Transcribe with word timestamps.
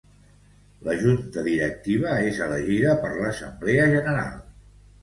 La 0.87 0.95
Junta 1.01 1.43
Directiva 1.49 2.17
és 2.31 2.43
elegida 2.49 2.99
per 3.05 3.13
l'Assemblea 3.21 3.89
General. 3.97 4.47